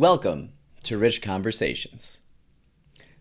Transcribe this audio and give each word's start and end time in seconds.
Welcome 0.00 0.54
to 0.84 0.96
Rich 0.96 1.20
Conversations. 1.20 2.20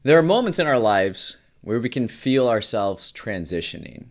There 0.04 0.18
are 0.18 0.24
moments 0.24 0.60
in 0.60 0.66
our 0.66 0.80
lives 0.80 1.36
where 1.60 1.78
we 1.78 1.90
can 1.90 2.08
feel 2.08 2.48
ourselves 2.48 3.12
transitioning. 3.12 4.06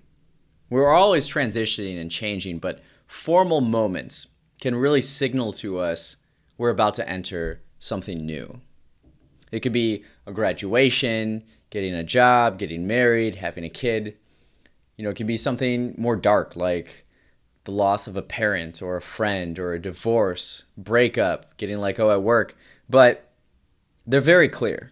We're 0.68 0.93
always 0.93 1.26
transitioning 1.26 1.98
and 1.98 2.11
changing, 2.11 2.58
but 2.58 2.82
formal 3.07 3.62
moments 3.62 4.26
can 4.61 4.75
really 4.75 5.00
signal 5.00 5.54
to 5.54 5.79
us 5.79 6.16
we're 6.58 6.68
about 6.68 6.93
to 6.96 7.08
enter 7.08 7.62
something 7.79 8.26
new. 8.26 8.61
It 9.50 9.61
could 9.61 9.72
be 9.72 10.04
a 10.26 10.32
graduation, 10.32 11.44
getting 11.71 11.94
a 11.94 12.04
job, 12.04 12.58
getting 12.58 12.86
married, 12.86 13.36
having 13.36 13.64
a 13.64 13.71
kid. 13.71 14.18
You 14.98 15.04
know, 15.04 15.11
it 15.11 15.14
could 15.14 15.26
be 15.26 15.39
something 15.39 15.94
more 15.96 16.16
dark 16.16 16.54
like 16.54 17.07
the 17.68 17.75
loss 17.75 18.07
of 18.07 18.17
a 18.17 18.22
parent 18.22 18.81
or 18.81 18.96
a 18.96 19.03
friend 19.03 19.58
or 19.58 19.75
a 19.75 19.79
divorce, 19.79 20.63
breakup, 20.79 21.54
getting 21.59 21.76
let 21.76 21.96
go 21.96 22.11
at 22.11 22.22
work, 22.22 22.57
but 22.89 23.31
they're 24.07 24.22
very 24.22 24.49
clear. 24.49 24.90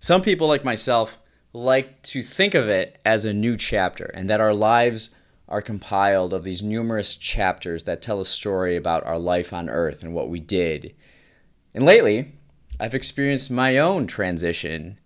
Some 0.00 0.20
people, 0.20 0.48
like 0.48 0.64
myself, 0.64 1.16
like 1.52 2.02
to 2.02 2.24
think 2.24 2.54
of 2.54 2.66
it 2.66 2.98
as 3.04 3.24
a 3.24 3.32
new 3.32 3.56
chapter 3.56 4.06
and 4.14 4.28
that 4.28 4.40
our 4.40 4.52
lives 4.52 5.14
are 5.48 5.62
compiled 5.62 6.34
of 6.34 6.42
these 6.42 6.60
numerous 6.60 7.14
chapters 7.14 7.84
that 7.84 8.02
tell 8.02 8.18
a 8.20 8.24
story 8.24 8.74
about 8.74 9.06
our 9.06 9.20
life 9.20 9.52
on 9.52 9.70
earth 9.70 10.02
and 10.02 10.12
what 10.12 10.28
we 10.28 10.40
did. 10.40 10.92
And 11.72 11.84
lately, 11.84 12.32
I've 12.80 12.94
experienced 12.94 13.48
my 13.48 13.78
own 13.78 14.08
transition, 14.08 14.98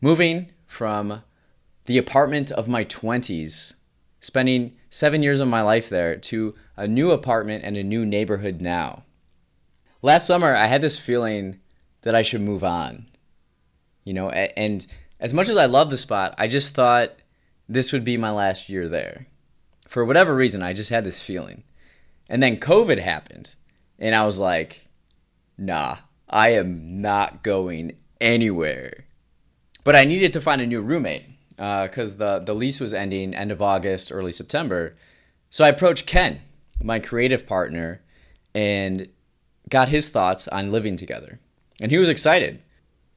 moving 0.00 0.52
from 0.64 1.24
the 1.84 1.98
apartment 1.98 2.50
of 2.50 2.68
my 2.68 2.86
20s 2.86 3.74
spending 4.18 4.72
seven 4.92 5.22
years 5.22 5.40
of 5.40 5.48
my 5.48 5.62
life 5.62 5.88
there 5.88 6.14
to 6.14 6.54
a 6.76 6.86
new 6.86 7.12
apartment 7.12 7.64
and 7.64 7.78
a 7.78 7.82
new 7.82 8.04
neighborhood 8.04 8.60
now. 8.60 9.04
Last 10.02 10.26
summer, 10.26 10.54
I 10.54 10.66
had 10.66 10.82
this 10.82 10.98
feeling 10.98 11.60
that 12.02 12.14
I 12.14 12.20
should 12.20 12.42
move 12.42 12.62
on. 12.62 13.06
You 14.04 14.12
know, 14.12 14.28
and 14.28 14.86
as 15.18 15.32
much 15.32 15.48
as 15.48 15.56
I 15.56 15.64
love 15.64 15.88
the 15.88 15.96
spot, 15.96 16.34
I 16.36 16.46
just 16.46 16.74
thought 16.74 17.12
this 17.66 17.90
would 17.90 18.04
be 18.04 18.18
my 18.18 18.30
last 18.30 18.68
year 18.68 18.86
there. 18.86 19.26
For 19.88 20.04
whatever 20.04 20.34
reason, 20.34 20.62
I 20.62 20.74
just 20.74 20.90
had 20.90 21.04
this 21.04 21.22
feeling. 21.22 21.62
And 22.28 22.42
then 22.42 22.60
COVID 22.60 22.98
happened, 22.98 23.54
and 23.98 24.14
I 24.14 24.26
was 24.26 24.38
like, 24.38 24.88
nah, 25.56 25.96
I 26.28 26.50
am 26.50 27.00
not 27.00 27.42
going 27.42 27.96
anywhere. 28.20 29.06
But 29.84 29.96
I 29.96 30.04
needed 30.04 30.34
to 30.34 30.40
find 30.40 30.60
a 30.60 30.66
new 30.66 30.82
roommate 30.82 31.24
because 31.62 32.14
uh, 32.14 32.38
the 32.38 32.44
the 32.44 32.54
lease 32.54 32.80
was 32.80 32.92
ending 32.92 33.34
end 33.34 33.52
of 33.52 33.62
August, 33.62 34.10
early 34.10 34.32
September. 34.32 34.96
So 35.48 35.64
I 35.64 35.68
approached 35.68 36.06
Ken, 36.06 36.40
my 36.82 36.98
creative 36.98 37.46
partner, 37.46 38.02
and 38.52 39.08
got 39.68 39.88
his 39.88 40.08
thoughts 40.08 40.48
on 40.48 40.72
living 40.72 40.96
together, 40.96 41.38
and 41.80 41.92
he 41.92 41.98
was 41.98 42.08
excited. 42.08 42.60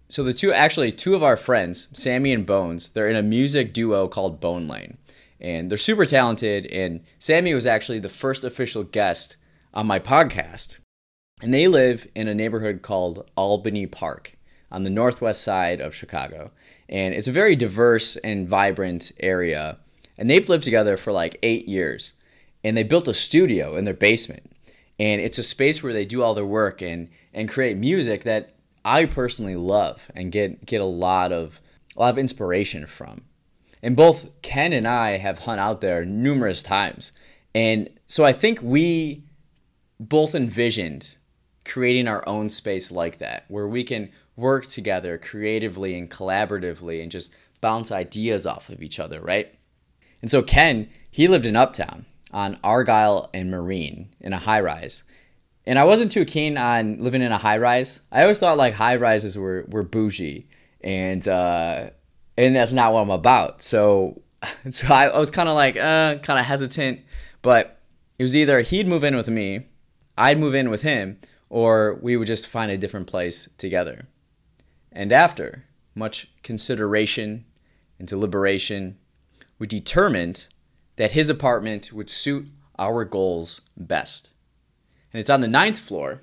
So 0.10 0.24
the 0.24 0.34
two 0.34 0.54
actually 0.54 0.92
two 0.92 1.16
of 1.16 1.24
our 1.24 1.38
friends, 1.38 1.88
Sammy 1.94 2.32
and 2.32 2.46
Bones, 2.46 2.90
they're 2.90 3.10
in 3.10 3.16
a 3.16 3.24
music 3.24 3.74
duo 3.74 4.08
called 4.08 4.40
Bone 4.40 4.68
Lane, 4.68 4.98
and 5.40 5.72
they're 5.72 5.78
super 5.80 6.06
talented. 6.06 6.68
And 6.68 7.04
Sammy 7.18 7.56
was 7.56 7.66
actually 7.66 8.00
the 8.00 8.10
first 8.10 8.44
official 8.44 8.84
guest 8.84 9.38
on 9.74 9.88
my 9.88 9.98
podcast, 9.98 10.76
and 11.42 11.52
they 11.52 11.68
live 11.68 12.08
in 12.14 12.28
a 12.28 12.36
neighborhood 12.36 12.84
called 12.84 13.28
Albany 13.36 13.88
Park 13.88 14.38
on 14.72 14.84
the 14.84 14.92
northwest 14.92 15.42
side 15.42 15.82
of 15.82 15.96
Chicago 15.96 16.52
and 16.90 17.14
it's 17.14 17.28
a 17.28 17.32
very 17.32 17.56
diverse 17.56 18.16
and 18.18 18.48
vibrant 18.48 19.12
area. 19.20 19.78
And 20.18 20.30
they've 20.30 20.48
lived 20.48 20.64
together 20.64 20.98
for 20.98 21.12
like 21.12 21.40
eight 21.44 21.68
years, 21.68 22.14
and 22.64 22.76
they 22.76 22.84
built 22.84 23.08
a 23.08 23.14
studio 23.14 23.76
in 23.76 23.86
their 23.86 23.94
basement, 23.94 24.52
and 25.00 25.20
it's 25.20 25.38
a 25.38 25.44
space 25.44 25.84
where 25.84 25.94
they 25.94 26.06
do 26.06 26.24
all 26.24 26.34
their 26.34 26.46
work 26.46 26.82
and 26.82 27.10
and 27.34 27.50
create 27.50 27.78
music 27.78 28.24
that 28.24 28.56
I 28.86 29.06
personally 29.06 29.56
love 29.56 30.10
and 30.16 30.32
get 30.32 30.66
get 30.66 30.82
a 30.82 30.86
lot 30.86 31.32
of 31.32 31.60
a 31.96 32.00
lot 32.00 32.10
of 32.10 32.18
inspiration 32.18 32.88
from. 32.88 33.22
And 33.82 33.96
both 33.96 34.30
Ken 34.42 34.74
and 34.74 34.88
I 34.88 35.18
have 35.18 35.40
hung 35.40 35.60
out 35.60 35.82
there 35.82 36.06
numerous 36.06 36.64
times. 36.64 37.12
And 37.54 37.90
so 38.08 38.26
I 38.26 38.34
think 38.34 38.60
we 38.62 39.24
both 40.00 40.36
envisioned 40.36 41.18
creating 41.66 42.08
our 42.08 42.28
own 42.28 42.50
space 42.50 42.92
like 42.92 43.18
that, 43.18 43.46
where 43.48 43.68
we 43.68 43.84
can 43.84 44.12
work 44.36 44.68
together 44.68 45.18
creatively 45.18 45.98
and 45.98 46.10
collaboratively 46.10 47.02
and 47.02 47.12
just 47.12 47.34
bounce 47.62 47.92
ideas 47.92 48.46
off 48.46 48.70
of 48.70 48.84
each 48.84 49.00
other, 49.00 49.22
right? 49.22 49.54
And 50.22 50.30
so 50.30 50.42
Ken, 50.42 50.90
he 51.10 51.28
lived 51.28 51.46
in 51.46 51.56
Uptown 51.56 52.06
on 52.32 52.60
Argyle 52.64 53.30
and 53.34 53.50
Marine 53.50 54.10
in 54.20 54.34
a 54.34 54.40
high 54.40 54.60
rise. 54.60 55.04
And 55.66 55.80
I 55.80 55.84
wasn't 55.84 56.12
too 56.12 56.26
keen 56.26 56.58
on 56.58 57.02
living 57.02 57.22
in 57.22 57.32
a 57.32 57.38
high 57.38 57.58
rise. 57.58 58.00
I 58.12 58.22
always 58.22 58.40
thought 58.40 58.58
like 58.58 58.74
high 58.74 58.98
rises 58.98 59.38
were, 59.38 59.66
were 59.70 59.84
bougie 59.84 60.48
and 60.82 61.28
uh, 61.28 61.90
and 62.38 62.56
that's 62.56 62.74
not 62.74 62.94
what 62.94 63.02
I'm 63.02 63.10
about. 63.10 63.62
So 63.62 64.22
so 64.70 64.88
I, 64.88 65.08
I 65.08 65.20
was 65.20 65.32
kind 65.32 65.50
of 65.50 65.56
like 65.56 65.76
uh, 65.76 66.18
kind 66.20 66.40
of 66.40 66.46
hesitant, 66.46 67.02
but 67.42 67.80
it 68.18 68.24
was 68.24 68.36
either 68.36 68.62
he'd 68.62 68.88
move 68.88 69.04
in 69.04 69.16
with 69.16 69.28
me, 69.28 69.68
I'd 70.18 70.40
move 70.40 70.56
in 70.56 70.70
with 70.70 70.84
him, 70.84 71.20
or 71.50 72.00
we 72.02 72.16
would 72.16 72.28
just 72.28 72.48
find 72.48 72.72
a 72.72 72.78
different 72.78 73.08
place 73.08 73.50
together. 73.58 74.08
And 74.96 75.12
after 75.12 75.66
much 75.94 76.30
consideration 76.42 77.46
and 78.00 78.08
deliberation, 78.08 78.98
we 79.60 79.68
determined 79.68 80.48
that 80.96 81.12
his 81.12 81.30
apartment 81.30 81.92
would 81.92 82.10
suit 82.10 82.48
our 82.80 83.04
goals 83.04 83.62
best. 83.76 84.30
And 85.12 85.20
it's 85.20 85.30
on 85.30 85.42
the 85.42 85.48
ninth 85.48 85.80
floor 85.80 86.22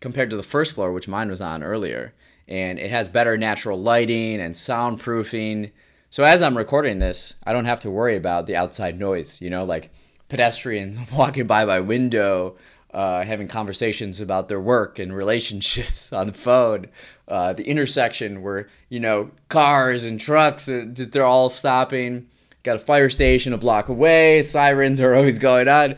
compared 0.00 0.30
to 0.30 0.36
the 0.36 0.42
first 0.42 0.74
floor, 0.74 0.92
which 0.92 1.08
mine 1.08 1.28
was 1.28 1.40
on 1.40 1.62
earlier. 1.62 2.14
And 2.48 2.78
it 2.78 2.90
has 2.90 3.08
better 3.08 3.36
natural 3.36 3.80
lighting 3.80 4.40
and 4.40 4.54
soundproofing. 4.54 5.70
So 6.10 6.24
as 6.24 6.42
I'm 6.42 6.56
recording 6.56 6.98
this, 6.98 7.34
I 7.44 7.52
don't 7.52 7.64
have 7.64 7.80
to 7.80 7.90
worry 7.90 8.16
about 8.16 8.46
the 8.46 8.56
outside 8.56 8.98
noise, 8.98 9.40
you 9.40 9.50
know, 9.50 9.64
like 9.64 9.90
pedestrians 10.28 10.98
walking 11.12 11.46
by 11.46 11.64
my 11.64 11.80
window 11.80 12.56
uh, 12.92 13.24
having 13.24 13.48
conversations 13.48 14.20
about 14.20 14.48
their 14.48 14.60
work 14.60 14.98
and 14.98 15.14
relationships 15.14 16.12
on 16.12 16.26
the 16.26 16.32
phone. 16.32 16.86
Uh, 17.26 17.52
the 17.52 17.66
intersection 17.66 18.42
where 18.42 18.68
you 18.88 19.00
know 19.00 19.30
cars 19.48 20.04
and 20.04 20.20
trucks 20.20 20.68
uh, 20.68 20.84
they're 20.86 21.24
all 21.24 21.50
stopping. 21.50 22.28
Got 22.62 22.76
a 22.76 22.80
fire 22.80 23.10
station 23.10 23.52
a 23.52 23.58
block 23.58 23.88
away. 23.88 24.42
Sirens 24.42 25.00
are 25.00 25.14
always 25.16 25.38
going 25.38 25.68
on, 25.68 25.96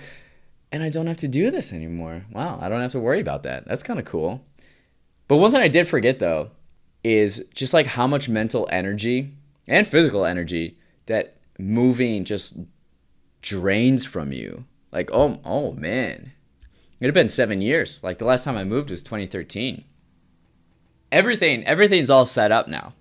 and 0.73 0.83
I 0.83 0.89
don't 0.89 1.07
have 1.07 1.17
to 1.19 1.29
do 1.29 1.51
this 1.51 1.73
anymore. 1.73 2.25
Wow, 2.31 2.59
I 2.61 2.69
don't 2.69 2.81
have 2.81 2.93
to 2.93 3.01
worry 3.01 3.21
about 3.21 3.43
that. 3.43 3.67
That's 3.67 3.83
kind 3.83 3.99
of 3.99 4.05
cool. 4.05 4.45
But 5.27 5.39
one 5.39 5.51
thing 5.51 5.61
I 5.61 5.69
did 5.69 5.89
forget 5.89 6.19
though 6.19 6.51
is 7.03 7.45
just 7.55 7.75
like 7.75 7.87
how 7.87 8.07
much 8.07 8.29
mental 8.29 8.69
energy 8.71 9.35
and 9.69 9.87
physical 9.87 10.25
energy 10.25 10.79
that 11.07 11.37
moving 11.59 12.25
just 12.25 12.59
drains 13.43 14.05
from 14.05 14.33
you. 14.33 14.65
Like 14.93 15.11
oh 15.13 15.41
oh 15.45 15.73
man, 15.73 16.33
it 17.01 17.07
had 17.07 17.15
been 17.15 17.29
seven 17.29 17.61
years. 17.61 18.03
Like 18.03 18.19
the 18.19 18.25
last 18.25 18.45
time 18.45 18.57
I 18.57 18.65
moved 18.65 18.91
was 18.91 19.03
2013. 19.03 19.85
Everything, 21.13 21.65
everything's 21.67 22.11
all 22.11 22.27
set 22.27 22.51
up 22.51 22.67
now, 22.69 22.95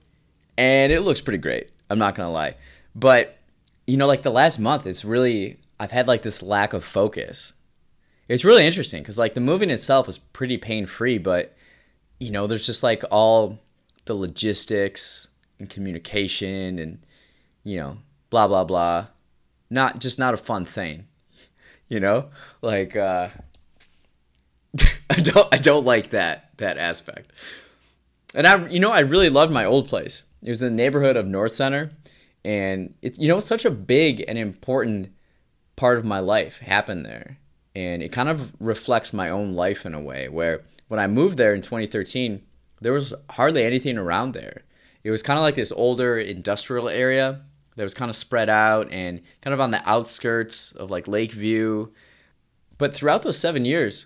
and 0.58 0.92
it 0.92 1.02
looks 1.02 1.22
pretty 1.22 1.40
great. 1.40 1.70
I'm 1.90 2.00
not 2.00 2.16
gonna 2.16 2.32
lie, 2.32 2.56
but 2.96 3.38
you 3.88 3.98
know, 3.98 4.08
like 4.08 4.24
the 4.24 4.32
last 4.32 4.60
month, 4.60 4.86
it's 4.86 5.04
really 5.04 5.60
I've 5.80 5.92
had 5.92 6.08
like 6.08 6.22
this 6.22 6.42
lack 6.42 6.74
of 6.74 6.84
focus. 6.84 7.54
It's 8.28 8.46
really 8.46 8.66
interesting 8.66 9.02
because 9.02 9.18
like 9.18 9.34
the 9.34 9.42
moving 9.42 9.70
itself 9.70 10.08
was 10.08 10.18
pretty 10.18 10.58
pain 10.58 10.86
free, 10.86 11.18
but 11.18 11.56
you 12.20 12.32
know, 12.32 12.48
there's 12.48 12.66
just 12.66 12.84
like 12.84 13.04
all 13.12 13.60
the 14.06 14.14
logistics 14.14 15.28
and 15.60 15.70
communication 15.70 16.80
and 16.80 17.06
you 17.64 17.78
know, 17.78 17.98
blah 18.30 18.48
blah 18.48 18.64
blah. 18.64 19.08
Not 19.70 20.00
just 20.00 20.20
not 20.20 20.34
a 20.34 20.38
fun 20.38 20.66
thing. 20.66 21.08
You 21.90 22.00
know, 22.00 22.32
like 22.64 22.96
uh, 22.96 23.28
I 25.10 25.20
don't 25.22 25.54
I 25.54 25.58
don't 25.58 25.86
like 25.86 26.10
that 26.12 26.50
that 26.58 26.78
aspect. 26.78 27.32
And 28.34 28.48
I 28.48 28.68
you 28.68 28.80
know 28.80 28.92
I 28.92 29.00
really 29.00 29.30
loved 29.30 29.52
my 29.52 29.66
old 29.66 29.88
place. 29.88 30.24
It 30.42 30.50
was 30.50 30.62
in 30.62 30.76
the 30.76 30.84
neighborhood 30.84 31.16
of 31.16 31.28
North 31.28 31.54
Center 31.54 31.92
and 32.44 32.94
it 33.02 33.20
you 33.20 33.28
know 33.28 33.38
it's 33.38 33.48
such 33.48 33.66
a 33.66 33.72
big 33.72 34.24
and 34.28 34.38
important 34.38 35.10
part 35.76 35.98
of 35.98 36.06
my 36.06 36.20
life 36.20 36.60
happened 36.60 37.06
there. 37.06 37.38
And 37.76 38.04
it 38.04 38.12
kind 38.12 38.30
of 38.30 38.54
reflects 38.60 39.14
my 39.14 39.30
own 39.30 39.54
life 39.54 39.86
in 39.86 39.94
a 39.94 40.02
way 40.02 40.30
where 40.30 40.62
when 40.88 41.00
I 41.00 41.08
moved 41.08 41.38
there 41.38 41.56
in 41.56 41.62
2013, 41.62 42.44
there 42.82 42.94
was 42.94 43.14
hardly 43.32 43.64
anything 43.64 43.98
around 43.98 44.34
there. 44.34 44.62
It 45.04 45.10
was 45.10 45.24
kind 45.24 45.40
of 45.40 45.44
like 45.44 45.56
this 45.56 45.72
older 45.72 46.20
industrial 46.20 46.88
area 46.88 47.42
that 47.76 47.84
was 47.84 47.94
kind 47.94 48.10
of 48.10 48.16
spread 48.16 48.50
out 48.50 48.92
and 48.92 49.22
kind 49.42 49.54
of 49.54 49.60
on 49.60 49.72
the 49.72 49.82
outskirts 49.90 50.72
of 50.74 50.92
like 50.92 51.08
Lakeview. 51.08 51.90
But 52.78 52.94
throughout 52.94 53.24
those 53.24 53.40
seven 53.40 53.66
years, 53.66 54.06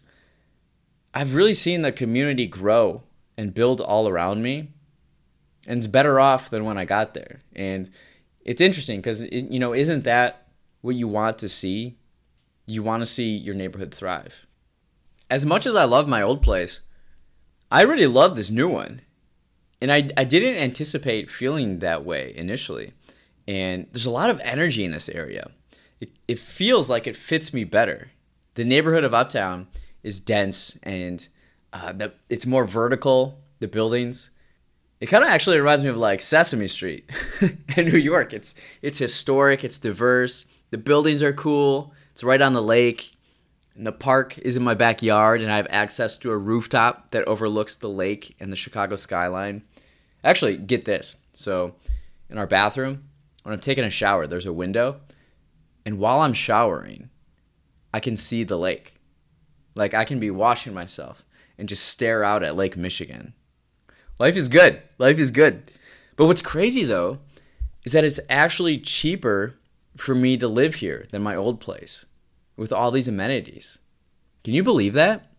I've 1.18 1.34
really 1.34 1.56
seen 1.56 1.82
the 1.82 1.92
community 1.92 2.46
grow 2.46 3.02
and 3.40 3.52
build 3.52 3.82
all 3.82 4.08
around 4.08 4.44
me. 4.44 4.70
And 5.66 5.80
it's 5.80 5.88
better 5.88 6.20
off 6.20 6.52
than 6.52 6.64
when 6.64 6.78
I 6.78 6.86
got 6.86 7.16
there. 7.16 7.42
And 7.56 7.90
it's 8.46 8.62
interesting 8.62 9.00
because, 9.00 9.24
you 9.24 9.58
know, 9.58 9.74
isn't 9.74 10.04
that 10.04 10.46
what 10.82 10.96
you 10.96 11.08
want 11.08 11.40
to 11.40 11.50
see? 11.50 11.98
You 12.68 12.84
want 12.84 13.02
to 13.02 13.08
see 13.08 13.36
your 13.36 13.56
neighborhood 13.56 13.96
thrive. 13.96 14.46
As 15.28 15.44
much 15.44 15.66
as 15.66 15.76
I 15.76 15.86
love 15.86 16.08
my 16.08 16.22
old 16.22 16.44
place, 16.44 16.82
I 17.72 17.82
really 17.82 18.06
love 18.06 18.36
this 18.36 18.52
new 18.52 18.70
one. 18.70 19.02
And 19.82 19.92
I, 19.92 20.12
I 20.18 20.24
didn't 20.24 20.62
anticipate 20.62 21.32
feeling 21.32 21.80
that 21.80 22.06
way 22.06 22.32
initially. 22.36 22.94
And 23.48 23.88
there's 23.92 24.06
a 24.06 24.12
lot 24.12 24.30
of 24.30 24.40
energy 24.42 24.86
in 24.86 24.92
this 24.92 25.10
area. 25.10 25.50
It, 26.00 26.12
it 26.28 26.38
feels 26.38 26.92
like 26.92 27.08
it 27.08 27.18
fits 27.18 27.56
me 27.56 27.64
better. 27.64 28.12
The 28.54 28.66
neighborhood 28.66 29.04
of 29.04 29.16
Uptown 29.16 29.66
is 30.04 30.20
dense 30.20 30.78
and 30.84 31.28
uh, 31.74 31.92
the, 31.92 32.14
it's 32.30 32.46
more 32.46 32.66
vertical, 32.66 33.40
the 33.60 33.68
buildings. 33.68 34.32
It 35.00 35.08
kind 35.08 35.24
of 35.24 35.30
actually 35.30 35.60
reminds 35.60 35.84
me 35.84 35.90
of 35.90 35.98
like 35.98 36.22
Sesame 36.22 36.68
Street 36.68 37.10
in 37.78 37.86
New 37.86 37.98
York. 37.98 38.34
It's 38.34 38.56
it's 38.82 38.98
historic, 38.98 39.64
it's 39.64 39.78
diverse. 39.78 40.46
The 40.72 40.78
buildings 40.78 41.22
are 41.22 41.34
cool. 41.34 41.94
It's 42.12 42.24
right 42.24 42.42
on 42.42 42.54
the 42.54 42.64
lake. 42.64 43.12
And 43.76 43.86
the 43.86 43.92
park 43.92 44.40
is 44.40 44.58
in 44.58 44.64
my 44.64 44.74
backyard, 44.74 45.40
and 45.40 45.52
I 45.52 45.58
have 45.58 45.68
access 45.70 46.18
to 46.18 46.32
a 46.32 46.38
rooftop 46.38 47.12
that 47.12 47.28
overlooks 47.28 47.76
the 47.76 47.90
lake 47.90 48.36
and 48.40 48.52
the 48.52 48.56
Chicago 48.56 48.96
skyline. 48.96 49.62
Actually, 50.24 50.58
get 50.58 50.86
this. 50.86 51.16
So, 51.36 51.76
in 52.28 52.40
our 52.40 52.48
bathroom, 52.48 53.04
when 53.44 53.54
I'm 53.54 53.60
taking 53.60 53.84
a 53.84 53.92
shower, 53.92 54.26
there's 54.26 54.48
a 54.48 54.52
window, 54.52 55.00
and 55.86 56.00
while 56.00 56.22
I'm 56.22 56.34
showering, 56.34 57.12
I 57.94 58.00
can 58.00 58.18
see 58.18 58.44
the 58.44 58.58
lake. 58.58 58.97
Like, 59.78 59.94
I 59.94 60.06
can 60.06 60.20
be 60.20 60.32
washing 60.32 60.74
myself 60.74 61.24
and 61.58 61.70
just 61.70 61.86
stare 61.86 62.24
out 62.24 62.44
at 62.44 62.56
Lake 62.56 62.76
Michigan. 62.76 63.34
Life 64.20 64.36
is 64.36 64.48
good. 64.48 64.82
Life 64.98 65.18
is 65.18 65.32
good. 65.32 65.72
But 66.16 66.26
what's 66.26 66.42
crazy, 66.42 66.84
though, 66.84 67.20
is 67.86 67.94
that 67.94 68.04
it's 68.04 68.20
actually 68.30 68.80
cheaper 68.80 69.56
for 69.96 70.16
me 70.16 70.38
to 70.38 70.48
live 70.48 70.76
here 70.76 71.08
than 71.12 71.22
my 71.22 71.36
old 71.36 71.60
place 71.60 72.06
with 72.56 72.74
all 72.74 72.92
these 72.92 73.08
amenities. 73.08 73.80
Can 74.44 74.54
you 74.54 74.64
believe 74.64 74.94
that? 74.94 75.32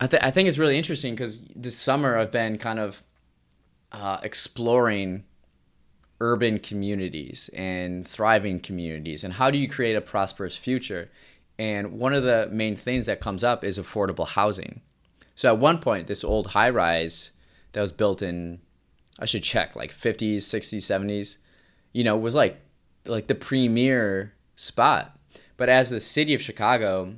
I, 0.00 0.06
th- 0.06 0.22
I 0.22 0.30
think 0.30 0.48
it's 0.48 0.58
really 0.58 0.78
interesting 0.78 1.14
because 1.14 1.40
this 1.54 1.76
summer 1.76 2.16
I've 2.16 2.30
been 2.30 2.58
kind 2.58 2.78
of 2.78 3.02
uh, 3.92 4.18
exploring 4.22 5.24
urban 6.20 6.58
communities 6.58 7.50
and 7.54 8.06
thriving 8.06 8.60
communities 8.60 9.24
and 9.24 9.34
how 9.34 9.50
do 9.50 9.58
you 9.58 9.68
create 9.68 9.96
a 9.96 10.00
prosperous 10.00 10.56
future. 10.56 11.10
And 11.60 11.92
one 11.92 12.14
of 12.14 12.22
the 12.22 12.48
main 12.50 12.74
things 12.74 13.04
that 13.06 13.20
comes 13.20 13.44
up 13.44 13.62
is 13.62 13.78
affordable 13.78 14.26
housing. 14.26 14.80
So 15.34 15.52
at 15.52 15.58
one 15.58 15.78
point, 15.78 16.06
this 16.06 16.24
old 16.24 16.48
high 16.48 16.70
rise 16.70 17.32
that 17.72 17.80
was 17.80 17.92
built 17.92 18.22
in, 18.22 18.60
I 19.18 19.26
should 19.26 19.42
check, 19.42 19.76
like 19.76 19.92
50s, 19.94 20.38
60s, 20.38 20.78
70s, 20.78 21.36
you 21.92 22.02
know, 22.02 22.16
was 22.16 22.34
like 22.34 22.60
like 23.06 23.26
the 23.28 23.34
premier 23.34 24.34
spot 24.56 25.16
but 25.60 25.68
as 25.68 25.90
the 25.90 26.00
city 26.00 26.32
of 26.32 26.40
Chicago, 26.40 27.16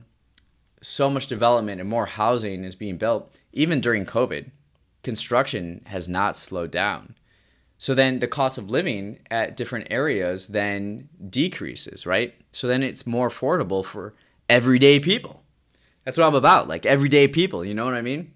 so 0.81 1.09
much 1.09 1.29
development 1.29 1.81
and 1.81 1.89
more 1.89 2.07
housing 2.07 2.65
is 2.65 2.75
being 2.75 2.97
built, 2.97 3.33
even 3.53 3.81
during 3.81 4.05
COVID, 4.05 4.51
construction 5.05 5.81
has 5.87 6.09
not 6.09 6.37
slowed 6.37 6.73
down. 6.73 7.15
So 7.79 7.95
then 7.95 8.19
the 8.19 8.27
cost 8.27 8.59
of 8.59 8.69
living 8.69 9.21
at 9.31 9.57
different 9.57 9.87
areas 9.93 10.49
then 10.49 11.09
decreases, 11.31 12.05
right? 12.05 12.35
So 12.51 12.67
then 12.67 12.83
it's 12.83 13.07
more 13.07 13.29
affordable 13.29 13.85
for 13.85 14.13
everyday 14.49 15.01
people. 15.01 15.43
That's 16.05 16.19
what 16.19 16.27
I'm 16.27 16.35
about, 16.35 16.69
like 16.69 16.85
everyday 16.85 17.29
people, 17.29 17.65
you 17.65 17.75
know 17.75 17.85
what 17.85 17.95
I 17.95 18.03
mean? 18.03 18.33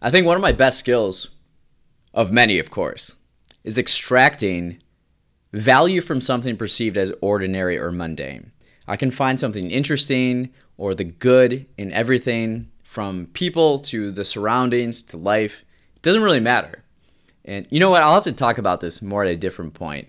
I 0.00 0.10
think 0.10 0.26
one 0.26 0.36
of 0.36 0.42
my 0.42 0.52
best 0.52 0.78
skills, 0.78 1.28
of 2.14 2.32
many, 2.32 2.58
of 2.58 2.70
course, 2.70 3.16
is 3.64 3.78
extracting 3.78 4.80
value 5.52 6.00
from 6.00 6.20
something 6.20 6.56
perceived 6.56 6.96
as 6.96 7.12
ordinary 7.20 7.78
or 7.78 7.90
mundane. 7.90 8.52
I 8.86 8.96
can 8.96 9.10
find 9.10 9.38
something 9.38 9.70
interesting 9.70 10.50
or 10.76 10.94
the 10.94 11.04
good 11.04 11.66
in 11.76 11.92
everything 11.92 12.70
from 12.82 13.26
people 13.34 13.78
to 13.78 14.10
the 14.10 14.24
surroundings 14.24 15.02
to 15.02 15.16
life. 15.16 15.64
It 15.96 16.02
doesn't 16.02 16.22
really 16.22 16.40
matter. 16.40 16.84
And 17.44 17.66
you 17.70 17.80
know 17.80 17.90
what? 17.90 18.02
I'll 18.02 18.14
have 18.14 18.24
to 18.24 18.32
talk 18.32 18.58
about 18.58 18.80
this 18.80 19.02
more 19.02 19.22
at 19.22 19.30
a 19.30 19.36
different 19.36 19.74
point. 19.74 20.08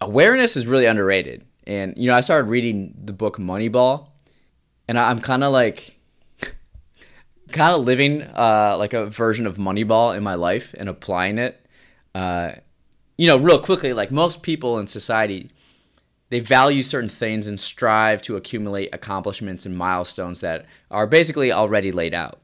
Awareness 0.00 0.56
is 0.56 0.66
really 0.66 0.86
underrated. 0.86 1.44
And, 1.70 1.94
you 1.96 2.10
know, 2.10 2.16
I 2.16 2.20
started 2.20 2.50
reading 2.50 2.96
the 3.00 3.12
book 3.12 3.38
Moneyball, 3.38 4.08
and 4.88 4.98
I'm 4.98 5.20
kind 5.20 5.44
of 5.44 5.52
like, 5.52 6.00
kind 7.52 7.72
of 7.72 7.84
living 7.84 8.22
uh, 8.22 8.74
like 8.76 8.92
a 8.92 9.06
version 9.06 9.46
of 9.46 9.56
Moneyball 9.56 10.16
in 10.16 10.24
my 10.24 10.34
life 10.34 10.74
and 10.76 10.88
applying 10.88 11.38
it. 11.38 11.64
Uh, 12.12 12.54
you 13.16 13.28
know, 13.28 13.36
real 13.36 13.60
quickly, 13.60 13.92
like 13.92 14.10
most 14.10 14.42
people 14.42 14.80
in 14.80 14.88
society, 14.88 15.48
they 16.30 16.40
value 16.40 16.82
certain 16.82 17.08
things 17.08 17.46
and 17.46 17.60
strive 17.60 18.20
to 18.22 18.34
accumulate 18.34 18.92
accomplishments 18.92 19.64
and 19.64 19.76
milestones 19.76 20.40
that 20.40 20.66
are 20.90 21.06
basically 21.06 21.52
already 21.52 21.92
laid 21.92 22.14
out. 22.14 22.40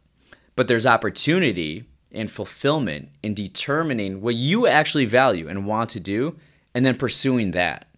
But 0.55 0.69
there's 0.69 0.87
opportunity 0.87 1.84
and 2.12 2.31
fulfillment 2.31 3.08
in 3.25 3.34
determining 3.34 4.20
what 4.20 4.37
you 4.37 4.69
actually 4.69 5.06
value 5.06 5.49
and 5.49 5.67
want 5.67 5.90
to 5.90 5.99
do 5.99 6.37
and 6.76 6.87
then 6.87 6.96
pursuing 6.96 7.50
that. 7.50 7.88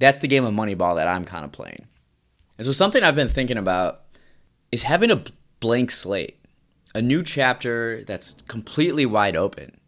That's 0.00 0.18
the 0.18 0.28
game 0.28 0.44
of 0.44 0.54
Moneyball 0.54 0.96
that 0.96 1.06
I'm 1.06 1.24
kind 1.24 1.44
of 1.44 1.52
playing. 1.52 1.86
And 2.58 2.64
so, 2.64 2.72
something 2.72 3.04
I've 3.04 3.14
been 3.14 3.28
thinking 3.28 3.56
about 3.56 4.02
is 4.72 4.82
having 4.82 5.10
a 5.10 5.22
blank 5.60 5.90
slate, 5.90 6.44
a 6.94 7.00
new 7.00 7.22
chapter 7.22 8.02
that's 8.04 8.34
completely 8.48 9.06
wide 9.06 9.36
open. 9.36 9.78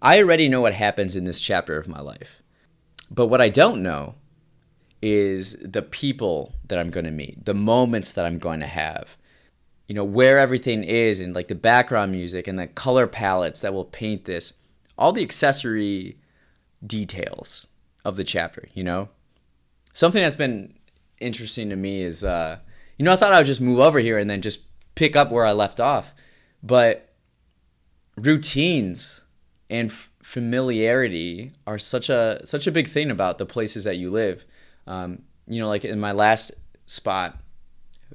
I 0.00 0.18
already 0.18 0.48
know 0.48 0.60
what 0.60 0.74
happens 0.74 1.16
in 1.16 1.24
this 1.24 1.40
chapter 1.40 1.78
of 1.78 1.88
my 1.88 2.00
life. 2.00 2.42
But 3.10 3.26
what 3.26 3.40
I 3.40 3.48
don't 3.48 3.82
know 3.82 4.14
is 5.00 5.56
the 5.62 5.82
people 5.82 6.54
that 6.68 6.78
I'm 6.78 6.90
going 6.90 7.04
to 7.04 7.10
meet, 7.10 7.44
the 7.44 7.54
moments 7.54 8.12
that 8.12 8.26
I'm 8.26 8.38
going 8.38 8.60
to 8.60 8.66
have, 8.66 9.16
you 9.88 9.94
know, 9.94 10.04
where 10.04 10.38
everything 10.38 10.84
is 10.84 11.20
and 11.20 11.34
like 11.34 11.48
the 11.48 11.54
background 11.54 12.12
music 12.12 12.46
and 12.46 12.58
the 12.58 12.66
color 12.66 13.06
palettes 13.06 13.60
that 13.60 13.72
will 13.72 13.84
paint 13.84 14.24
this, 14.26 14.52
all 14.98 15.12
the 15.12 15.22
accessory 15.22 16.18
details 16.86 17.68
of 18.04 18.16
the 18.16 18.24
chapter, 18.24 18.68
you 18.74 18.84
know? 18.84 19.08
Something 19.96 20.22
that's 20.22 20.36
been 20.36 20.74
interesting 21.18 21.70
to 21.70 21.76
me 21.76 22.02
is, 22.02 22.22
uh, 22.22 22.58
you 22.98 23.04
know, 23.04 23.12
I 23.12 23.16
thought 23.16 23.32
I 23.32 23.38
would 23.38 23.46
just 23.46 23.60
move 23.60 23.78
over 23.78 23.98
here 23.98 24.18
and 24.18 24.28
then 24.28 24.42
just 24.42 24.60
pick 24.94 25.16
up 25.16 25.30
where 25.30 25.46
I 25.46 25.52
left 25.52 25.80
off, 25.80 26.14
but 26.62 27.14
routines 28.16 29.24
and 29.70 29.90
f- 29.90 30.10
familiarity 30.22 31.52
are 31.66 31.78
such 31.78 32.08
a 32.08 32.40
such 32.44 32.66
a 32.66 32.72
big 32.72 32.88
thing 32.88 33.10
about 33.10 33.38
the 33.38 33.46
places 33.46 33.84
that 33.84 33.96
you 33.96 34.10
live 34.10 34.44
um, 34.86 35.22
you 35.46 35.60
know, 35.60 35.68
like 35.68 35.84
in 35.84 36.00
my 36.00 36.12
last 36.12 36.52
spot, 36.86 37.38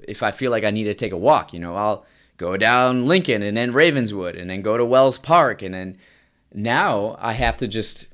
if 0.04 0.24
I 0.24 0.32
feel 0.32 0.52
like 0.52 0.64
I 0.64 0.72
need 0.72 0.86
to 0.86 0.94
take 0.94 1.12
a 1.12 1.18
walk, 1.18 1.54
you 1.54 1.60
know, 1.60 1.76
I'll 1.76 2.06
go 2.38 2.58
down 2.58 3.06
Lincoln 3.06 3.44
and 3.44 3.56
then 3.56 3.72
Ravenswood 3.72 4.36
and 4.36 4.50
then 4.50 4.62
go 4.62 4.78
to 4.78 4.86
Welles 4.86 5.18
Park. 5.18 5.62
And 5.62 5.74
then 5.74 5.98
now 6.54 7.16
I 7.20 7.34
have 7.34 7.58
to 7.58 7.68
just 7.68 8.08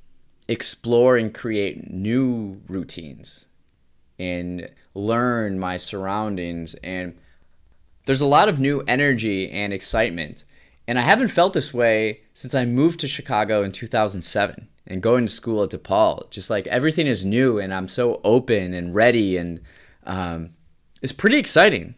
explore 0.47 1.17
and 1.17 1.33
create 1.33 1.91
new 1.91 2.61
routines 2.67 3.45
and 4.19 4.69
learn 4.93 5.59
my 5.59 5.77
surroundings. 5.77 6.73
And 6.75 7.17
there's 8.05 8.21
a 8.21 8.27
lot 8.27 8.49
of 8.49 8.59
new 8.59 8.83
energy 8.87 9.49
and 9.51 9.73
excitement. 9.73 10.43
And 10.87 10.97
I 10.97 11.01
haven't 11.01 11.29
felt 11.29 11.53
this 11.53 11.73
way 11.73 12.21
since 12.33 12.55
I 12.55 12.65
moved 12.65 12.99
to 13.01 13.07
Chicago 13.07 13.63
in 13.63 13.71
2007 13.71 14.67
and 14.87 15.01
going 15.01 15.25
to 15.25 15.31
school 15.31 15.63
at 15.63 15.69
DePaul. 15.69 16.29
Just 16.31 16.49
like 16.49 16.65
everything 16.67 17.07
is 17.07 17.25
new 17.25 17.59
and 17.59 17.73
I'm 17.73 17.87
so 17.87 18.21
open 18.23 18.73
and 18.73 18.95
ready 18.95 19.37
and 19.37 19.59
um, 20.05 20.51
it's 21.01 21.11
pretty 21.11 21.37
exciting. 21.37 21.95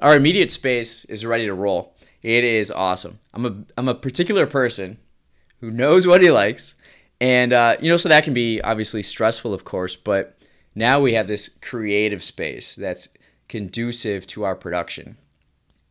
Our 0.00 0.14
immediate 0.14 0.50
space 0.50 1.04
is 1.06 1.24
ready 1.24 1.46
to 1.46 1.54
roll. 1.54 1.94
It 2.22 2.44
is 2.44 2.70
awesome. 2.70 3.20
I'm 3.32 3.46
a 3.46 3.64
I'm 3.78 3.88
a 3.88 3.94
particular 3.94 4.46
person 4.46 4.98
who 5.60 5.70
knows 5.70 6.06
what 6.06 6.22
he 6.22 6.30
likes, 6.30 6.74
and 7.20 7.52
uh, 7.52 7.76
you 7.80 7.90
know, 7.90 7.96
so 7.96 8.08
that 8.08 8.24
can 8.24 8.34
be 8.34 8.60
obviously 8.60 9.02
stressful, 9.02 9.54
of 9.54 9.64
course. 9.64 9.96
But 9.96 10.35
now 10.76 11.00
we 11.00 11.14
have 11.14 11.26
this 11.26 11.48
creative 11.48 12.22
space 12.22 12.76
that's 12.76 13.08
conducive 13.48 14.26
to 14.28 14.44
our 14.44 14.54
production. 14.54 15.16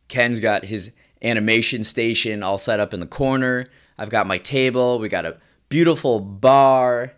Ken's 0.08 0.40
got 0.40 0.64
his 0.64 0.92
animation 1.22 1.84
station 1.84 2.42
all 2.42 2.56
set 2.56 2.80
up 2.80 2.94
in 2.94 3.00
the 3.00 3.06
corner. 3.06 3.68
I've 3.98 4.10
got 4.10 4.26
my 4.26 4.38
table. 4.38 4.98
We 4.98 5.08
got 5.08 5.26
a 5.26 5.36
beautiful 5.68 6.20
bar, 6.20 7.12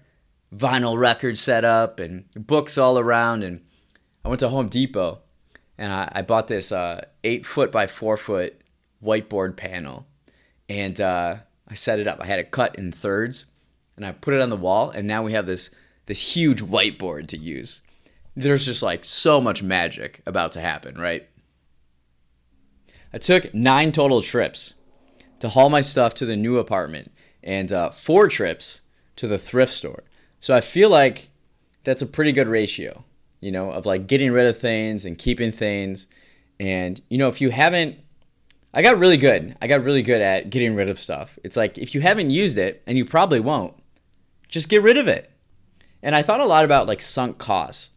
vinyl 0.54 0.98
record 0.98 1.38
set 1.38 1.64
up, 1.64 2.00
and 2.00 2.25
books 2.34 2.78
all 2.78 2.98
around. 2.98 3.44
And 3.44 3.60
I 4.25 4.28
went 4.28 4.40
to 4.40 4.48
Home 4.48 4.68
Depot 4.68 5.20
and 5.76 5.92
I, 5.92 6.10
I 6.12 6.22
bought 6.22 6.48
this 6.48 6.72
uh, 6.72 7.06
eight 7.22 7.46
foot 7.46 7.70
by 7.70 7.87
four 7.87 8.16
foot 8.16 8.60
whiteboard 9.02 9.56
panel. 9.56 10.06
And 10.68 11.00
uh, 11.00 11.37
I 11.68 11.75
set 11.75 11.98
it 11.98 12.08
up. 12.08 12.20
I 12.20 12.26
had 12.26 12.38
it 12.38 12.50
cut 12.50 12.76
in 12.76 12.92
thirds 12.92 13.44
and 13.96 14.06
I 14.06 14.12
put 14.12 14.34
it 14.34 14.40
on 14.40 14.50
the 14.50 14.56
wall. 14.56 14.90
And 14.90 15.06
now 15.06 15.22
we 15.22 15.32
have 15.32 15.46
this, 15.46 15.70
this 16.09 16.35
huge 16.35 16.62
whiteboard 16.62 17.27
to 17.27 17.37
use. 17.37 17.83
There's 18.35 18.65
just 18.65 18.83
like 18.83 19.05
so 19.05 19.43
much 19.43 19.62
magic 19.62 20.23
about 20.25 20.53
to 20.53 20.61
happen, 20.61 20.97
right? 20.99 21.29
I 23.12 23.19
took 23.19 23.53
nine 23.53 23.93
total 23.93 24.23
trips 24.23 24.73
to 25.41 25.50
haul 25.50 25.69
my 25.69 25.83
stuff 25.83 26.15
to 26.15 26.27
the 26.27 26.35
new 26.35 26.59
apartment 26.59 27.12
and 27.43 27.71
uh, 27.71 27.91
four 27.91 28.27
trips 28.29 28.81
to 29.17 29.29
the 29.29 29.38
thrift 29.38 29.75
store. 29.75 30.03
So 30.41 30.55
I 30.55 30.62
feel 30.62 30.88
like 30.88 31.29
that's 31.85 32.00
a 32.00 32.07
pretty 32.07 32.33
good 32.33 32.49
ratio, 32.49 33.05
you 33.41 33.53
know, 33.53 33.71
of 33.71 33.85
like 33.85 34.07
getting 34.07 34.33
rid 34.33 34.47
of 34.47 34.59
things 34.59 35.05
and 35.05 35.19
keeping 35.19 35.53
things. 35.53 36.07
And, 36.59 37.03
you 37.11 37.19
know, 37.19 37.29
if 37.29 37.43
you 37.43 37.50
haven't, 37.50 37.99
I 38.73 38.81
got 38.81 38.99
really 38.99 39.19
good. 39.19 39.59
I 39.61 39.67
got 39.67 39.85
really 39.85 40.03
good 40.03 40.23
at 40.23 40.49
getting 40.49 40.75
rid 40.75 40.88
of 40.88 40.99
stuff. 40.99 41.38
It's 41.45 41.57
like 41.57 41.77
if 41.77 41.95
you 41.95 42.00
haven't 42.00 42.31
used 42.31 42.57
it, 42.57 42.83
and 42.87 42.97
you 42.97 43.05
probably 43.05 43.41
won't, 43.41 43.75
just 44.49 44.71
get 44.71 44.83
rid 44.83 44.97
of 44.97 45.07
it. 45.07 45.31
And 46.02 46.14
I 46.14 46.23
thought 46.23 46.40
a 46.40 46.47
lot 46.47 46.64
about 46.64 46.87
like 46.87 47.02
sunk 47.02 47.38
costs. 47.38 47.90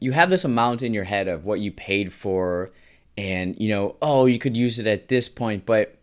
You 0.00 0.12
have 0.12 0.30
this 0.30 0.44
amount 0.44 0.82
in 0.82 0.94
your 0.94 1.04
head 1.04 1.28
of 1.28 1.44
what 1.44 1.60
you 1.60 1.70
paid 1.70 2.12
for 2.12 2.70
and 3.16 3.58
you 3.60 3.68
know, 3.68 3.96
oh, 4.00 4.26
you 4.26 4.38
could 4.38 4.56
use 4.56 4.78
it 4.78 4.86
at 4.86 5.08
this 5.08 5.28
point, 5.28 5.66
but 5.66 5.96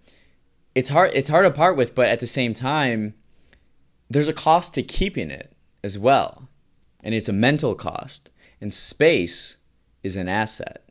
it's 0.75 0.89
hard 0.89 1.11
it's 1.13 1.29
hard 1.29 1.45
to 1.45 1.51
part 1.51 1.75
with, 1.75 1.95
but 1.95 2.07
at 2.07 2.19
the 2.19 2.27
same 2.27 2.53
time 2.53 3.13
there's 4.09 4.29
a 4.29 4.33
cost 4.33 4.73
to 4.75 4.83
keeping 4.83 5.29
it 5.29 5.53
as 5.83 5.97
well. 5.97 6.47
And 7.03 7.13
it's 7.15 7.29
a 7.29 7.33
mental 7.33 7.75
cost. 7.75 8.29
And 8.61 8.73
space 8.73 9.57
is 10.03 10.15
an 10.15 10.27
asset. 10.27 10.83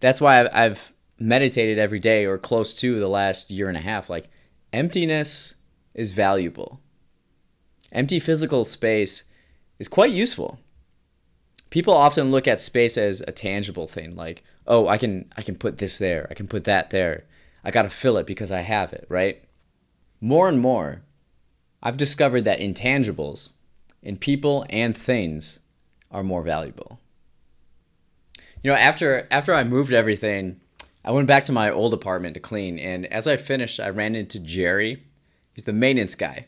That's 0.00 0.20
why 0.20 0.40
I've, 0.40 0.48
I've 0.52 0.92
meditated 1.18 1.78
every 1.78 1.98
day 2.00 2.24
or 2.24 2.38
close 2.38 2.72
to 2.74 2.98
the 2.98 3.08
last 3.08 3.50
year 3.50 3.68
and 3.68 3.76
a 3.76 3.82
half. 3.82 4.08
Like, 4.08 4.28
emptiness 4.72 5.54
is 5.94 6.12
valuable. 6.12 6.80
Empty 7.92 8.18
physical 8.18 8.64
space 8.64 9.24
is 9.80 9.88
quite 9.88 10.12
useful. 10.12 10.60
People 11.70 11.94
often 11.94 12.30
look 12.30 12.46
at 12.46 12.60
space 12.60 12.96
as 12.96 13.22
a 13.22 13.32
tangible 13.32 13.88
thing, 13.88 14.14
like, 14.14 14.44
oh, 14.66 14.86
I 14.86 14.98
can 14.98 15.28
I 15.36 15.42
can 15.42 15.56
put 15.56 15.78
this 15.78 15.98
there, 15.98 16.28
I 16.30 16.34
can 16.34 16.46
put 16.46 16.64
that 16.64 16.90
there. 16.90 17.24
I 17.64 17.70
got 17.72 17.82
to 17.82 17.90
fill 17.90 18.16
it 18.16 18.26
because 18.26 18.52
I 18.52 18.60
have 18.60 18.92
it, 18.92 19.06
right? 19.08 19.42
More 20.20 20.48
and 20.48 20.60
more, 20.60 21.02
I've 21.82 21.96
discovered 21.96 22.44
that 22.44 22.60
intangibles 22.60 23.48
in 24.02 24.16
people 24.16 24.64
and 24.70 24.96
things 24.96 25.58
are 26.10 26.22
more 26.22 26.42
valuable. 26.42 26.98
You 28.62 28.70
know, 28.70 28.76
after 28.76 29.26
after 29.30 29.54
I 29.54 29.64
moved 29.64 29.92
everything, 29.92 30.60
I 31.04 31.12
went 31.12 31.26
back 31.26 31.44
to 31.44 31.52
my 31.52 31.70
old 31.70 31.94
apartment 31.94 32.34
to 32.34 32.40
clean, 32.40 32.78
and 32.78 33.06
as 33.06 33.26
I 33.26 33.36
finished, 33.38 33.80
I 33.80 33.88
ran 33.88 34.14
into 34.14 34.38
Jerry. 34.38 35.04
He's 35.54 35.64
the 35.64 35.72
maintenance 35.72 36.14
guy. 36.14 36.46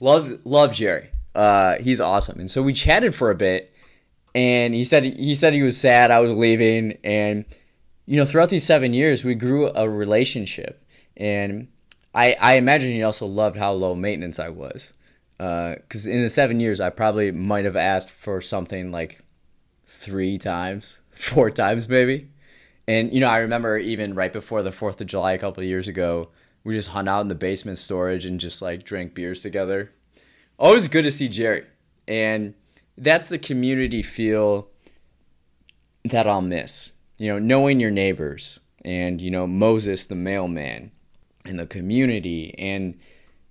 Love 0.00 0.40
love 0.44 0.74
Jerry. 0.74 1.10
Uh, 1.34 1.76
he's 1.80 2.00
awesome, 2.00 2.40
and 2.40 2.50
so 2.50 2.62
we 2.62 2.72
chatted 2.72 3.14
for 3.14 3.30
a 3.30 3.34
bit. 3.34 3.72
And 4.34 4.74
he 4.74 4.84
said 4.84 5.04
he 5.04 5.34
said 5.34 5.52
he 5.52 5.62
was 5.62 5.76
sad 5.76 6.10
I 6.10 6.20
was 6.20 6.32
leaving, 6.32 6.98
and 7.02 7.44
you 8.06 8.16
know, 8.16 8.24
throughout 8.24 8.50
these 8.50 8.64
seven 8.64 8.92
years, 8.92 9.24
we 9.24 9.34
grew 9.34 9.70
a 9.74 9.88
relationship, 9.88 10.84
and 11.16 11.68
I 12.14 12.36
I 12.40 12.54
imagine 12.54 12.92
he 12.92 13.02
also 13.02 13.26
loved 13.26 13.56
how 13.56 13.72
low 13.72 13.94
maintenance 13.94 14.38
I 14.38 14.48
was, 14.48 14.92
because 15.38 16.06
uh, 16.06 16.10
in 16.10 16.22
the 16.22 16.28
seven 16.28 16.60
years, 16.60 16.80
I 16.80 16.90
probably 16.90 17.32
might 17.32 17.64
have 17.64 17.76
asked 17.76 18.10
for 18.10 18.40
something 18.40 18.90
like 18.90 19.20
three 19.86 20.38
times, 20.38 20.98
four 21.10 21.50
times 21.50 21.88
maybe. 21.88 22.30
And 22.86 23.12
you 23.12 23.20
know, 23.20 23.28
I 23.28 23.38
remember 23.38 23.76
even 23.76 24.14
right 24.14 24.32
before 24.32 24.62
the 24.62 24.72
Fourth 24.72 25.00
of 25.00 25.06
July 25.06 25.32
a 25.32 25.38
couple 25.38 25.62
of 25.62 25.68
years 25.68 25.88
ago, 25.88 26.30
we 26.64 26.74
just 26.74 26.90
hung 26.90 27.08
out 27.08 27.20
in 27.20 27.28
the 27.28 27.34
basement 27.34 27.78
storage 27.78 28.24
and 28.24 28.40
just 28.40 28.62
like 28.62 28.84
drank 28.84 29.14
beers 29.14 29.42
together. 29.42 29.92
Always 30.58 30.88
good 30.88 31.02
to 31.02 31.12
see 31.12 31.28
Jerry, 31.28 31.64
and 32.08 32.54
that's 32.96 33.28
the 33.28 33.38
community 33.38 34.02
feel 34.02 34.68
that 36.04 36.26
I'll 36.26 36.42
miss. 36.42 36.90
You 37.16 37.32
know, 37.32 37.38
knowing 37.38 37.78
your 37.78 37.92
neighbors 37.92 38.58
and 38.84 39.20
you 39.20 39.30
know 39.30 39.46
Moses 39.46 40.06
the 40.06 40.16
mailman 40.16 40.90
and 41.44 41.58
the 41.58 41.66
community 41.66 42.56
and 42.58 42.98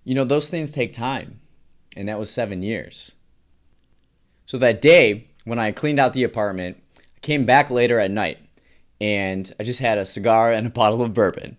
you 0.04 0.16
know 0.16 0.26
those 0.26 0.50
things 0.50 0.70
take 0.70 0.92
time, 0.92 1.40
and 1.96 2.10
that 2.10 2.20
was 2.20 2.30
seven 2.30 2.62
years. 2.62 3.14
So 4.46 4.58
that 4.58 4.82
day 4.82 5.30
when 5.46 5.60
I 5.60 5.72
cleaned 5.72 6.00
out 6.00 6.12
the 6.12 6.24
apartment, 6.24 6.84
I 6.98 7.20
came 7.22 7.46
back 7.46 7.70
later 7.70 8.02
at 8.02 8.12
night 8.12 8.40
and 9.00 9.54
I 9.58 9.64
just 9.64 9.80
had 9.80 9.98
a 9.98 10.06
cigar 10.06 10.52
and 10.52 10.68
a 10.68 10.72
bottle 10.72 11.02
of 11.02 11.14
bourbon. 11.14 11.58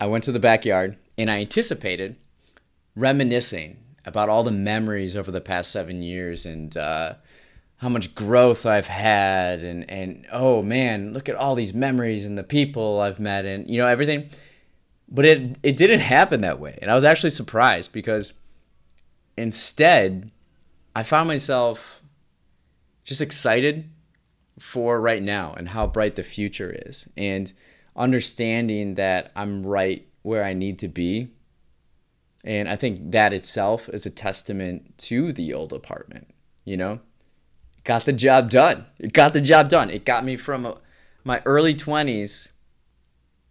I 0.00 0.06
went 0.06 0.24
to 0.24 0.32
the 0.32 0.40
backyard 0.40 0.96
and 1.16 1.30
I 1.30 1.38
anticipated 1.38 2.18
reminiscing 2.96 3.76
about 4.08 4.28
all 4.28 4.42
the 4.42 4.50
memories 4.50 5.14
over 5.14 5.30
the 5.30 5.40
past 5.40 5.70
seven 5.70 6.02
years 6.02 6.46
and 6.46 6.76
uh, 6.76 7.14
how 7.76 7.88
much 7.88 8.14
growth 8.14 8.66
I've 8.66 8.86
had 8.88 9.60
and 9.60 9.88
and 9.90 10.26
oh 10.32 10.62
man, 10.62 11.12
look 11.12 11.28
at 11.28 11.36
all 11.36 11.54
these 11.54 11.74
memories 11.74 12.24
and 12.24 12.36
the 12.36 12.42
people 12.42 13.00
I've 13.00 13.20
met 13.20 13.44
and 13.44 13.68
you 13.68 13.78
know 13.78 13.86
everything. 13.86 14.30
But 15.08 15.24
it 15.24 15.58
it 15.62 15.76
didn't 15.76 16.00
happen 16.00 16.40
that 16.40 16.58
way. 16.58 16.78
And 16.80 16.90
I 16.90 16.94
was 16.94 17.04
actually 17.04 17.30
surprised 17.30 17.92
because 17.92 18.32
instead 19.36 20.30
I 20.96 21.02
found 21.02 21.28
myself 21.28 22.00
just 23.04 23.20
excited 23.20 23.88
for 24.58 25.00
right 25.00 25.22
now 25.22 25.54
and 25.56 25.68
how 25.68 25.86
bright 25.86 26.16
the 26.16 26.22
future 26.22 26.74
is 26.86 27.08
and 27.16 27.52
understanding 27.94 28.94
that 28.94 29.30
I'm 29.36 29.64
right 29.64 30.06
where 30.22 30.44
I 30.44 30.52
need 30.52 30.78
to 30.80 30.88
be. 30.88 31.28
And 32.44 32.68
I 32.68 32.76
think 32.76 33.10
that 33.12 33.32
itself 33.32 33.88
is 33.88 34.06
a 34.06 34.10
testament 34.10 34.96
to 34.98 35.32
the 35.32 35.52
old 35.52 35.72
apartment, 35.72 36.28
you 36.64 36.76
know? 36.76 37.00
Got 37.84 38.04
the 38.04 38.12
job 38.12 38.50
done. 38.50 38.86
It 38.98 39.12
got 39.12 39.32
the 39.32 39.40
job 39.40 39.68
done. 39.68 39.90
It 39.90 40.04
got 40.04 40.24
me 40.24 40.36
from 40.36 40.66
uh, 40.66 40.74
my 41.24 41.42
early 41.44 41.74
20s 41.74 42.48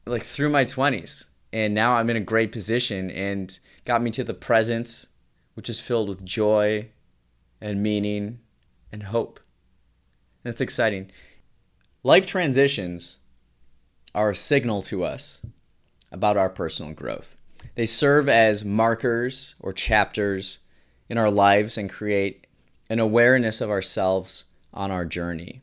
like 0.07 0.23
through 0.23 0.49
my 0.49 0.63
20s. 0.65 1.25
And 1.53 1.73
now 1.73 1.93
I'm 1.93 2.09
in 2.09 2.17
a 2.17 2.21
great 2.21 2.51
position 2.51 3.09
and 3.09 3.57
got 3.85 4.01
me 4.01 4.11
to 4.11 4.23
the 4.23 4.33
present, 4.33 5.05
which 5.53 5.69
is 5.69 5.79
filled 5.79 6.09
with 6.09 6.25
joy 6.25 6.89
and 7.61 7.81
meaning 7.81 8.39
and 8.91 9.03
hope. 9.03 9.39
That's 10.43 10.61
exciting. 10.61 11.11
Life 12.03 12.25
transitions 12.25 13.17
are 14.13 14.31
a 14.31 14.35
signal 14.35 14.81
to 14.83 15.03
us 15.03 15.41
about 16.11 16.37
our 16.37 16.49
personal 16.49 16.93
growth. 16.93 17.36
They 17.75 17.85
serve 17.85 18.27
as 18.27 18.65
markers 18.65 19.55
or 19.59 19.73
chapters 19.73 20.59
in 21.09 21.17
our 21.17 21.31
lives 21.31 21.77
and 21.77 21.89
create 21.89 22.47
an 22.89 22.99
awareness 22.99 23.61
of 23.61 23.69
ourselves 23.69 24.45
on 24.73 24.91
our 24.91 25.05
journey. 25.05 25.61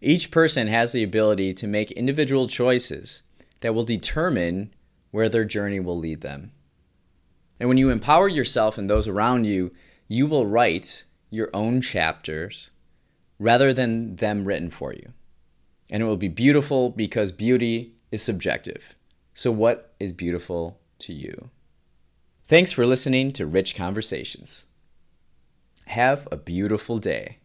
Each 0.00 0.30
person 0.30 0.66
has 0.66 0.92
the 0.92 1.02
ability 1.02 1.54
to 1.54 1.66
make 1.66 1.90
individual 1.92 2.46
choices 2.48 3.22
that 3.60 3.74
will 3.74 3.84
determine 3.84 4.74
where 5.10 5.28
their 5.28 5.44
journey 5.44 5.80
will 5.80 5.98
lead 5.98 6.20
them. 6.20 6.52
And 7.58 7.68
when 7.68 7.78
you 7.78 7.88
empower 7.90 8.28
yourself 8.28 8.76
and 8.76 8.90
those 8.90 9.08
around 9.08 9.46
you, 9.46 9.70
you 10.08 10.26
will 10.26 10.46
write 10.46 11.04
your 11.30 11.48
own 11.54 11.80
chapters 11.80 12.70
rather 13.38 13.72
than 13.72 14.16
them 14.16 14.44
written 14.44 14.70
for 14.70 14.92
you. 14.92 15.12
And 15.88 16.02
it 16.02 16.06
will 16.06 16.16
be 16.16 16.28
beautiful 16.28 16.90
because 16.90 17.32
beauty 17.32 17.94
is 18.10 18.22
subjective. 18.22 18.94
So, 19.32 19.50
what 19.50 19.94
is 19.98 20.12
beautiful 20.12 20.78
to 21.04 21.12
you? 21.12 21.50
Thanks 22.46 22.72
for 22.72 22.84
listening 22.86 23.30
to 23.32 23.46
Rich 23.46 23.74
Conversations. 23.74 24.66
Have 25.86 26.28
a 26.30 26.36
beautiful 26.36 26.98
day. 26.98 27.38